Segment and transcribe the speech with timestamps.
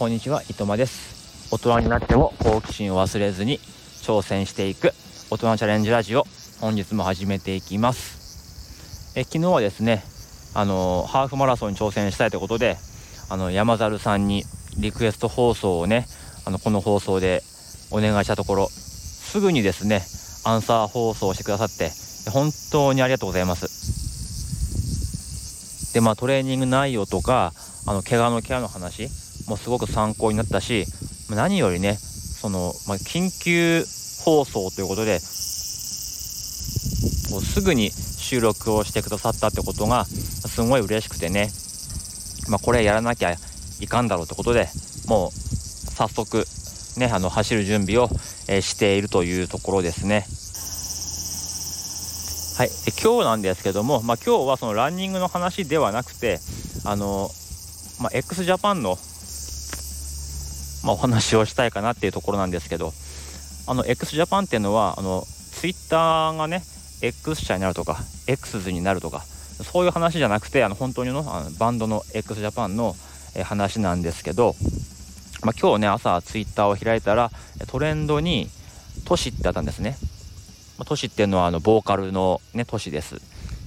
[0.00, 1.52] こんにちは、いとまです。
[1.52, 3.58] 大人になっても好奇心を忘れずに
[4.00, 4.94] 挑戦していく
[5.30, 6.24] 大人チャレンジラジオ、
[6.58, 9.12] 本日も始めていきます。
[9.14, 10.02] え昨日はですね、
[10.54, 12.78] あのハーフマラソンに挑戦したいということで、
[13.28, 14.44] あの山猿さんに
[14.78, 16.06] リクエスト放送をね、
[16.46, 17.42] あのこの放送で
[17.90, 20.00] お願いしたところ、すぐにですね、
[20.44, 21.90] アンサー放送してくださって、
[22.30, 23.68] 本当にありがとうございます。
[25.92, 27.52] で、まあトレーニング内容とか、
[27.86, 29.10] あの怪我のケアの話
[29.50, 30.86] もすごく参考になったし
[31.28, 33.84] 何よりねその、まあ、緊急
[34.24, 41.48] 放送ということですぐに収録をしてくださったってことがすごい嬉しくてね、
[42.48, 43.34] まあ、これやらなきゃ
[43.80, 44.68] いかんだろうってことで
[45.08, 46.44] もう早速
[46.98, 48.08] ねあの走る準備を、
[48.48, 50.26] えしているというところですね。
[52.58, 56.40] はい、で今日なんですけども、まあ、今日はそのランニングの話ではなくて
[56.84, 57.30] あの
[58.00, 58.96] まあ、x ジャパンの、
[60.84, 62.92] まあ、お話をしたいかなっていうところなんですけど
[63.66, 66.62] あの x ジャパンっていうのはあのツイッターがね
[67.02, 72.94] X 社になるとか X 図になるとかそういう話じゃなくてあの本当にのあのバンドの x ジャパンの、
[73.44, 74.56] 話なんですけど、
[75.44, 77.30] まあ、今日ね朝ツイッターを開いたら
[77.68, 78.48] トレンドに
[79.04, 79.96] 都市ってあったんですね、
[80.78, 83.16] まあ、都市っていうのはあのボーカルのね都市です。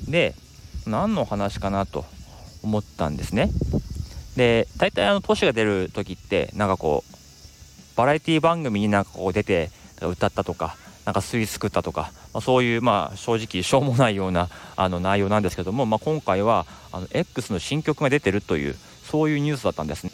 [0.09, 0.35] で
[0.85, 2.03] 何の話かなと
[2.61, 3.49] 思ったんですね。
[4.35, 9.69] で大体あの都市が出る時ってなんかこうバラエティ番組になんかこう出て
[10.01, 20.11] 歌ったとかなんか水作ったとか、まあ、そういうまあ正直しょうもないようなあの内容なんですけども、まあ、今回はあの X の新曲が出てるというそういうニュースだったんですね。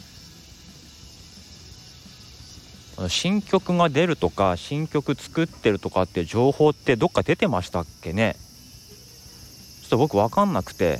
[3.08, 8.36] 新曲が出るとか新曲作ってるとかって情報ってどっか出てましたっけね？
[9.80, 10.98] ちょっと僕分かんなくて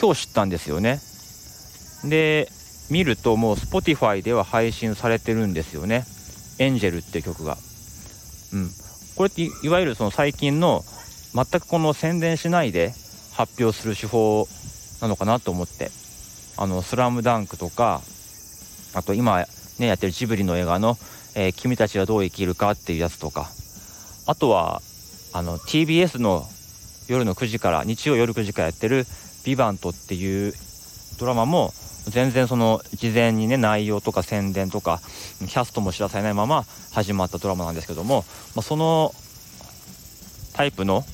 [0.00, 1.00] 今日知ったんですよね
[2.04, 2.50] で
[2.90, 6.04] 見るともう Spotify では配信されてるんですよね
[6.58, 7.56] 「エンジェル」って曲が。
[8.52, 8.70] うん、
[9.16, 10.84] これっていわゆるその最近の
[11.34, 12.94] 全くこの宣伝しないで
[13.32, 14.46] 発表する手法
[15.00, 15.90] なのかなと思って
[16.58, 18.02] 「あのスラムダンクとか
[18.92, 19.46] あと今
[19.78, 20.98] ねやってるジブリの映画の、
[21.34, 23.50] えー、君たちはどう生きるか」っていうやつとか。
[24.24, 24.82] あとは
[25.32, 26.48] あの TBS の
[27.08, 29.06] 夜の9時から日曜夜9時からやってる
[29.44, 30.54] 「ビバントっていう
[31.18, 31.74] ドラマも
[32.08, 35.00] 全然その事前にね内容とか宣伝とか
[35.38, 38.24] キャストも知らされないまま始まったドラマなんですけども、
[38.54, 39.12] まあ、その
[40.54, 41.04] タイプの、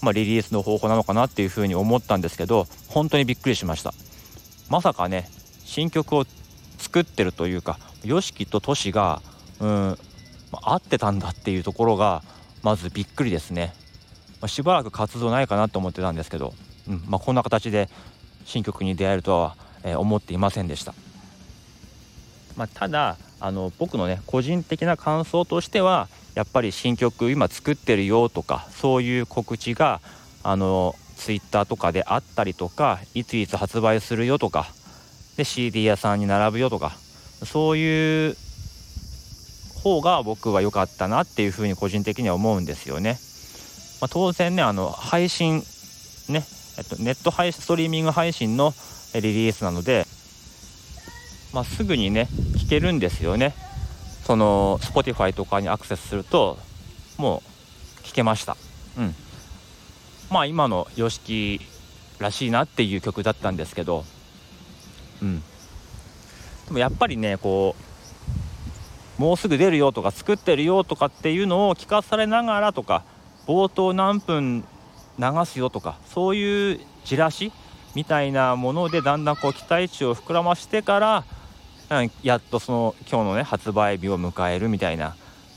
[0.00, 3.92] まあ、リリースの方法なのかなっていうふうに思ったんですけど本当にびっくりしました。
[4.68, 5.28] まさかね
[5.64, 6.24] 新曲を
[6.78, 9.22] 作ってるというか YOSHIKI と TOSHI が
[9.60, 9.98] うん
[10.60, 12.22] 合ってたんだっていうところが
[12.62, 13.74] まずびっくりですね、
[14.40, 16.52] まあ、しばらく活動ないかなと思ってたんですけど、
[16.88, 17.88] うんまあ、こんな形で
[18.44, 20.94] 新曲に出会えるとはえ思っていませんでした。
[22.56, 30.00] まあ、ただあの僕のね個人的な感想としてはやっぱり新曲今作ってるよとかそういう告知が
[30.42, 34.66] あのツイッターとかであったりとかいついつ発売するよとか
[35.36, 36.92] で CD 屋さんに並ぶよとか
[37.44, 38.36] そういう
[39.82, 43.18] 方が僕は良かったなっていうふうに個人的には思うんですよね。
[44.00, 45.62] まあ、当然ねあの配信
[46.28, 46.44] ね、
[46.78, 48.74] えっと、ネット配ストリーミング配信の
[49.20, 50.06] リリースなので、
[51.52, 53.54] まあ、すぐにね聞けるんですよね。
[54.24, 56.58] その Spotify とかにアクセスすると
[57.18, 57.42] も
[58.00, 58.56] う聞けました。
[58.96, 59.14] うん。
[60.30, 61.60] まあ今の YOSHIKI
[62.18, 64.04] らしいなっていう曲だったんですけど。
[65.20, 65.42] うん。
[66.66, 67.74] でもやっぱりねこ
[69.18, 73.04] うもうすぐ出るよとか作ってるよとかっていうのを聞かされながらとか
[73.46, 74.64] 冒頭何分
[75.18, 77.52] 流すよとかそういうじらし
[77.94, 81.24] みたいなものでだんだんこう期待値を膨らましてから
[82.22, 85.14] やっとその今日のね発売日を迎えるみたいな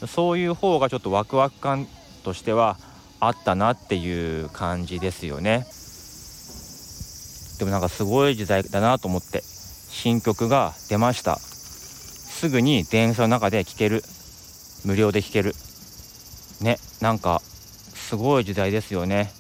[0.08, 1.88] そういう方がちょっとワクワク感
[2.24, 2.78] としては
[3.20, 5.66] あったなっていう感じですよね。
[7.58, 11.38] でもなんかすごい時代だなと思って新曲が出ました。
[11.38, 14.04] すぐに電車の中で聴ける。
[14.84, 15.56] 無料で聴ける。
[16.62, 19.32] ねなんかすごい時代ですよね。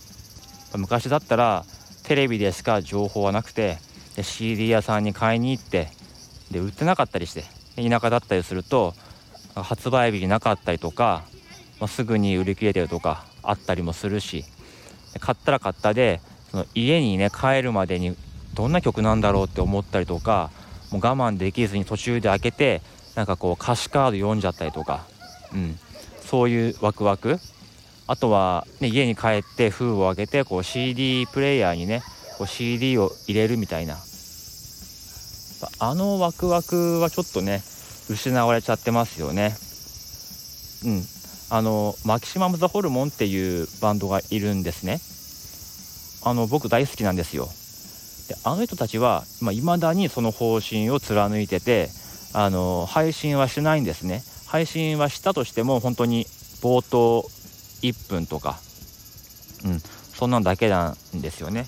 [0.77, 1.65] 昔だったら
[2.07, 3.77] テレビでしか情報はなくて
[4.15, 5.89] で CD 屋さんに買いに行って
[6.51, 7.43] で売ってなかったりして
[7.75, 8.93] 田舎だったりすると
[9.55, 11.23] 発売日になかったりとか、
[11.79, 14.45] まあ、すぐに売り切れてるとかあったりもするし
[15.19, 16.21] 買ったら買ったで
[16.51, 18.15] その家にね帰るまでに
[18.53, 20.51] どんな曲なんだろうって思ったりとか
[20.91, 22.81] もう我慢できずに途中で開けて
[23.15, 25.05] なんかこう歌詞カード読んじゃったりとか、
[25.53, 25.79] うん、
[26.21, 27.39] そういうワクワク。
[28.07, 32.03] あとは、ね、家に帰って封を開けてこう CD プレイヤーにね
[32.37, 33.97] こう CD を入れるみたいな。
[35.79, 37.63] あのワクワクはちょっとね
[38.09, 39.55] 失われちゃってますよね。
[40.85, 41.03] うん。
[41.49, 44.99] あのマキシマム・ザ・ホルモンっていうバンドがいるんですね。
[46.27, 47.47] あの僕大好きなんですよ。
[48.27, 51.89] であの人たちはいまだにその方針を貫いてて
[52.33, 54.23] あの配信はしないんですね。
[54.47, 56.25] 配信はしたとしても本当に
[56.61, 57.29] 冒頭
[57.89, 58.59] 1分とか。
[59.65, 59.79] うん。
[59.79, 61.65] そんなんだけなんですよね。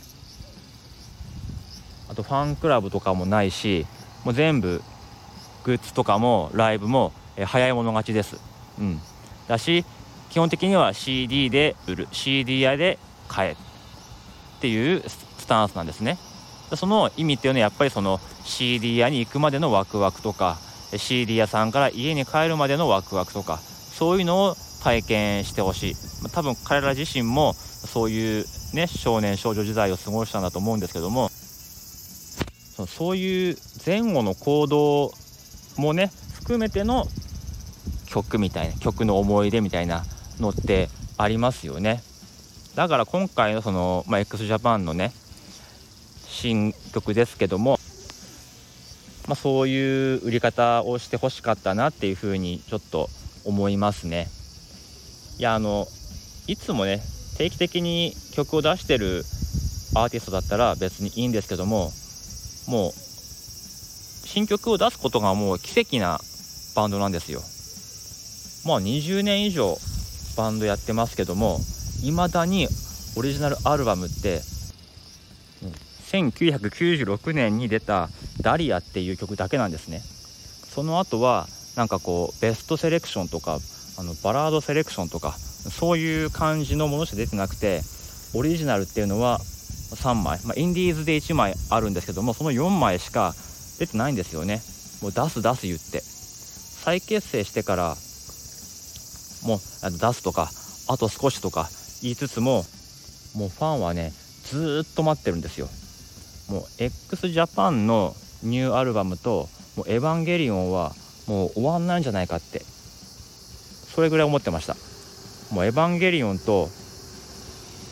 [2.10, 3.86] あとファンクラブとかもないし
[4.24, 4.82] もう全部
[5.64, 8.38] グッズとかもライブも、え早い者勝ちです、
[8.80, 9.02] うん、
[9.50, 9.84] だし
[10.30, 12.08] 基本的には CD で売る。
[12.12, 13.52] CD 屋で買え。
[13.52, 13.56] っ
[14.60, 16.18] ていうスタンスなんですね。
[16.76, 20.58] その意味っていうのはやっぱりその CD 屋に行くまでのワクワクとか
[20.98, 24.56] CD 屋さんから家に帰るまでのワクワクとかそういうのを
[24.88, 25.96] 体験してほしい。
[26.32, 31.30] 多分彼ら自身もそういうね少年少女時代を過ごしたんだと思うんですけども
[32.88, 35.12] そういう前後の行動
[35.76, 37.06] もね含めての
[38.06, 40.06] 曲みたいな曲の思い出みたいな
[40.40, 40.88] のって
[41.18, 42.02] ありますよね。
[42.76, 45.12] だから今回のその、まあ、XJAPAN のね
[46.28, 47.78] 新曲ですけども、
[49.28, 53.10] まあ、そういう売り方をしてほしかったなっていうふうにちょっと
[53.44, 54.30] 思いますね。
[55.40, 55.88] いやあの
[56.48, 57.02] いつもね
[57.38, 59.24] 定期的に曲を出してる
[59.94, 61.92] アーティストだったら別にいいんですけども
[62.68, 62.92] もう
[64.28, 66.20] 新曲を出すことがもう奇跡な
[66.76, 67.42] バンドなんですよ。
[68.66, 69.78] まあ20年以上
[70.36, 71.60] バンドやってますけども
[72.02, 72.68] 未だに
[73.16, 74.42] オリジナルアルバムって
[76.12, 78.10] 1996年に出た
[78.42, 80.04] 「ダリア」っていう曲だけなんですね。
[80.74, 83.60] その後はなんかこうベストセレクションとか
[83.98, 87.82] あのバラードセレクションとかそういう感じのものしか出てなくて
[88.36, 93.34] オリジナルっていうのは3枚、まあ、インディーズで1枚あるんですけどもその4枚しか
[93.80, 94.62] 出てないんですよね。
[95.02, 96.02] もう出す出す言って。
[96.02, 97.98] 再結成してから
[99.44, 100.50] もう出すとか
[100.88, 101.70] あと少しとか
[102.02, 102.66] 言いつつも
[103.36, 104.14] もうファンはね
[104.46, 105.68] ずっと待ってるんですよ。
[106.50, 110.94] もう XJAPAN のニューアルバムともうエヴァンゲリオンは
[111.28, 112.64] もう終わんないんじゃないかって。
[113.98, 114.76] それぐらい思ってました。
[115.52, 116.70] もうエヴァンゲリオンと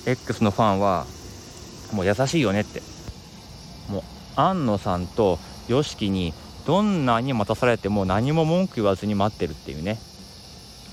[0.06, 1.08] X のファンは
[1.94, 2.84] もう優しいよねって。
[3.90, 4.04] もう
[4.36, 6.32] 庵野さんと YOSHIKI に
[6.68, 9.98] どんなに待たされても何も文句言わずに待ってるっていうね、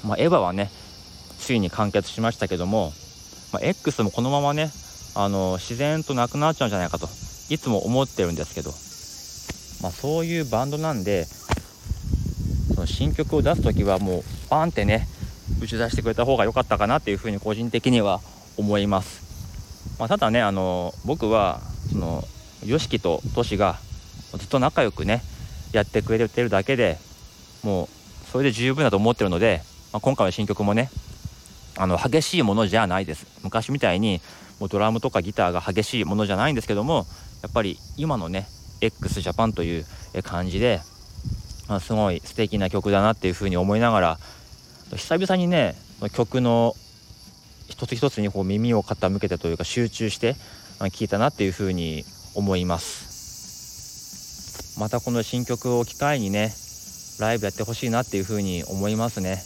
[0.03, 0.71] まあ、エヴァはね
[1.39, 2.91] ついに完結しましたけども、
[3.53, 4.71] まあ、X もこのままね
[5.15, 7.07] あの自然となくなっちゃうんじゃないかと
[7.51, 8.71] いつも思ってるんですけど、
[9.83, 11.27] まあ、そういうバンドなんで
[12.83, 15.07] の新曲を出す時はもうバンってね
[15.61, 18.21] 打ち出してくれた方が良かったかなっていうふうに個人的には
[18.57, 22.23] 思います、まあ、ただねあの僕はその
[22.65, 23.79] YOSHIKI と TOSHI が
[24.35, 25.23] ずっと仲良くね
[25.73, 26.99] やってくれてるだけで
[27.63, 29.63] もうそれで十分だと思ってるので、
[29.93, 30.91] まあ、今回の新曲もね
[31.79, 33.27] あの激しいものじゃないです。
[33.43, 34.21] 昔みたいに
[34.61, 37.07] もうドラムとかギターが激しいものじゃないんですけども
[37.43, 38.47] やっぱり今のね
[38.81, 39.87] x ジャパンという
[40.23, 40.81] 感じで、
[41.73, 44.19] まあ、すごい素敵な曲だなっていうふうに思いながら
[44.95, 45.75] 久々にね
[46.13, 46.75] 曲の
[47.67, 50.37] 一つ一つにこう耳を傾けてというか集中して
[50.79, 52.05] 聴いたなっていうふうに
[52.35, 54.79] 思います。
[54.79, 56.53] またこの新曲を機会にね
[57.19, 59.43] ライブやってほしいなっていうふうに思いますね。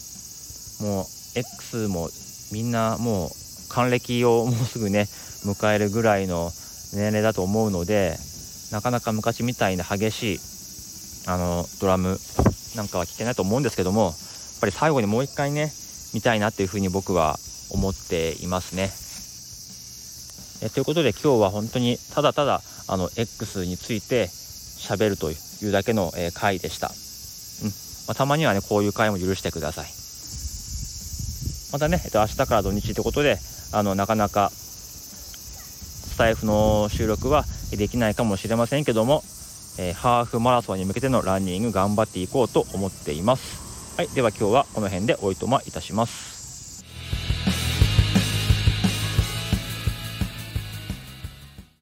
[0.80, 1.04] もう
[1.38, 2.08] X も
[2.52, 3.30] みんなもう
[3.68, 5.02] 還暦をもうすぐね
[5.44, 6.50] 迎えるぐらいの
[6.92, 8.16] 年齢だと思うので
[8.72, 10.40] なかなか昔みたいな激しい
[11.26, 12.18] あのドラム
[12.76, 14.14] なんかは聴けないと思うんですけどもやっ
[14.60, 15.72] ぱり最後にもう一回ね
[16.14, 17.36] 見たいなっていうふうに僕は
[17.70, 18.90] 思っていますね。
[20.62, 25.34] えということで今日は本当にただただあの X について喋るとい
[25.68, 27.70] うだけの、えー、回でした、うん。
[28.06, 29.86] まあ、たまにはねこういう回も許してください。
[31.72, 33.38] またね、えっと、明日から土日ということで
[33.72, 39.22] あのなかなかスタイフの収録はできないかもしれませんけども、
[39.78, 43.96] えー、ハーフマラソンに向けてのランニング頑張っていこうと思っています。
[43.96, 46.35] はいでは今日はこの辺でおいとまいたします。